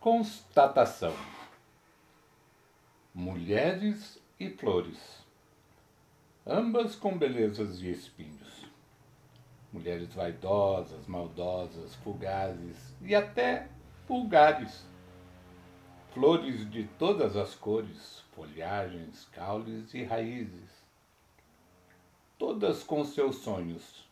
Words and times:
Constatação: 0.00 1.14
Mulheres 3.12 4.18
e 4.40 4.48
flores, 4.48 5.22
ambas 6.46 6.96
com 6.96 7.18
belezas 7.18 7.82
e 7.82 7.90
espinhos. 7.90 8.64
Mulheres 9.70 10.14
vaidosas, 10.14 11.06
maldosas, 11.06 11.96
fugazes 11.96 12.96
e 13.02 13.14
até 13.14 13.68
vulgares. 14.08 14.86
Flores 16.14 16.70
de 16.70 16.84
todas 16.98 17.36
as 17.36 17.54
cores, 17.54 18.24
folhagens, 18.34 19.28
caules 19.32 19.92
e 19.92 20.02
raízes. 20.02 20.82
Todas 22.38 22.82
com 22.82 23.04
seus 23.04 23.36
sonhos, 23.36 24.08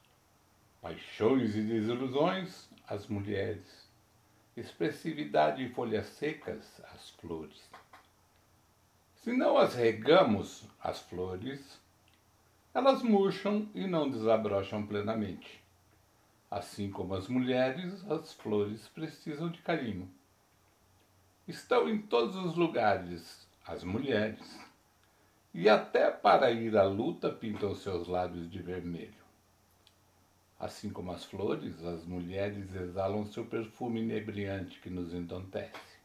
paixões 0.83 1.57
e 1.57 1.63
desilusões, 1.63 2.69
as 2.87 3.07
mulheres 3.07 3.88
expressividade 4.59 5.65
e 5.65 5.69
folhas 5.69 6.07
secas, 6.07 6.81
as 6.95 7.11
flores. 7.11 7.71
Se 9.17 9.33
não 9.33 9.57
as 9.59 9.75
regamos, 9.75 10.65
as 10.81 11.01
flores, 11.01 11.81
elas 12.73 13.03
murcham 13.03 13.69
e 13.75 13.87
não 13.87 14.11
desabrocham 14.11 14.87
plenamente. 14.87 15.63
Assim 16.51 16.91
como 16.91 17.15
as 17.15 17.29
mulheres, 17.29 18.09
as 18.11 18.33
flores 18.33 18.89
precisam 18.89 19.51
de 19.51 19.61
carinho. 19.61 20.11
Estão 21.47 21.89
em 21.89 22.01
todos 22.01 22.37
os 22.37 22.55
lugares 22.55 23.47
as 23.69 23.85
mulheres, 23.85 24.59
e 25.53 25.69
até 25.69 26.11
para 26.11 26.51
ir 26.51 26.75
à 26.75 26.85
luta 26.85 27.31
pintam 27.31 27.75
seus 27.75 28.09
lábios 28.09 28.51
de 28.51 28.63
vermelho. 28.63 29.28
Assim 30.59 30.91
como 30.91 31.13
as 31.13 31.25
flores, 31.25 31.85
as 31.85 32.05
mulheres 32.05 32.75
exalam 32.75 33.25
seu 33.27 33.45
perfume 33.45 34.01
inebriante 34.01 34.81
que 34.81 34.91
nos 34.91 35.15
entontece. 35.15 35.99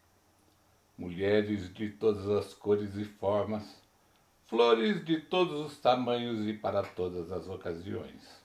Mulheres 0.96 1.74
de 1.74 1.90
todas 1.90 2.28
as 2.28 2.54
cores 2.54 2.94
e 2.94 3.04
formas, 3.04 3.82
flores 4.46 5.04
de 5.04 5.20
todos 5.20 5.66
os 5.66 5.78
tamanhos 5.78 6.46
e 6.46 6.52
para 6.52 6.84
todas 6.84 7.32
as 7.32 7.48
ocasiões. 7.48 8.44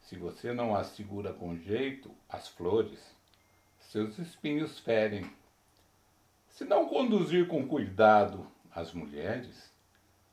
Se 0.00 0.16
você 0.16 0.54
não 0.54 0.74
as 0.74 0.86
segura 0.88 1.34
com 1.34 1.54
jeito, 1.56 2.10
as 2.26 2.48
flores, 2.48 3.14
seus 3.78 4.18
espinhos 4.18 4.78
ferem. 4.78 5.30
Se 6.48 6.64
não 6.64 6.88
conduzir 6.88 7.46
com 7.46 7.68
cuidado 7.68 8.46
as 8.74 8.94
mulheres, 8.94 9.70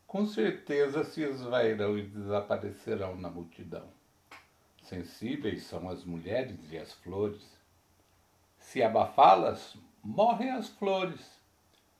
com 0.07 0.25
certeza 0.25 1.03
se 1.03 1.23
esvairão 1.23 1.97
e 1.97 2.03
desaparecerão 2.03 3.15
na 3.15 3.29
multidão. 3.29 3.87
Sensíveis 4.91 5.63
são 5.63 5.87
as 5.87 6.03
mulheres 6.03 6.69
e 6.69 6.77
as 6.77 6.91
flores. 6.91 7.57
Se 8.57 8.83
abafá-las, 8.83 9.77
morrem 10.03 10.51
as 10.51 10.67
flores. 10.67 11.41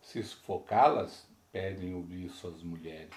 Se 0.01 0.21
sufocá-las, 0.21 1.25
perdem 1.53 1.93
o 1.93 2.01
viço 2.01 2.49
as 2.49 2.61
mulheres. 2.61 3.15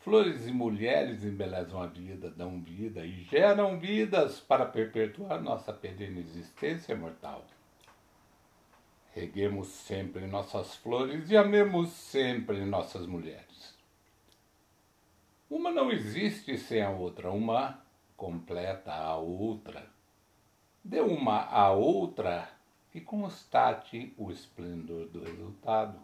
Flores 0.00 0.46
e 0.46 0.52
mulheres 0.52 1.24
embelezam 1.24 1.80
a 1.80 1.86
vida, 1.86 2.30
dão 2.30 2.60
vida 2.60 3.06
e 3.06 3.22
geram 3.22 3.80
vidas 3.80 4.38
para 4.38 4.66
perpetuar 4.66 5.40
nossa 5.40 5.72
perene 5.72 6.20
existência 6.20 6.94
mortal. 6.94 7.46
Reguemos 9.14 9.68
sempre 9.68 10.26
nossas 10.26 10.76
flores 10.76 11.30
e 11.30 11.38
amemos 11.38 11.88
sempre 11.88 12.66
nossas 12.66 13.06
mulheres. 13.06 13.74
Uma 15.48 15.70
não 15.70 15.90
existe 15.90 16.58
sem 16.58 16.82
a 16.82 16.90
outra, 16.90 17.30
uma 17.30 17.80
completa 18.22 18.94
a 18.94 19.16
outra, 19.16 19.84
dê 20.84 21.00
uma 21.00 21.40
a 21.42 21.72
outra 21.72 22.48
e 22.94 23.00
constate 23.00 24.14
o 24.16 24.30
esplendor 24.30 25.08
do 25.08 25.24
resultado. 25.24 25.98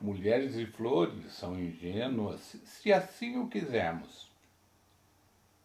Mulheres 0.00 0.56
e 0.56 0.64
flores 0.64 1.34
são 1.34 1.60
ingênuas 1.60 2.40
se 2.64 2.94
assim 2.94 3.36
o 3.36 3.46
quisermos. 3.46 4.30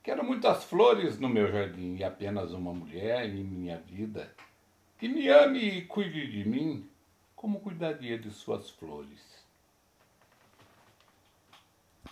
Quero 0.03 0.21
muitas 0.21 0.65
flores 0.65 1.17
no 1.17 1.29
meu 1.29 1.49
jardim 1.49 1.95
e 1.95 2.03
apenas 2.03 2.51
uma 2.51 2.73
mulher 2.73 3.29
em 3.29 3.41
minha 3.41 3.77
vida 3.77 4.35
que 4.99 5.07
me 5.07 5.29
ame 5.29 5.59
e 5.59 5.85
cuide 5.85 6.29
de 6.29 6.43
mim 6.43 6.89
como 7.37 7.61
cuidaria 7.61 8.19
de 8.19 8.31
suas 8.31 8.69
flores. 8.69 9.40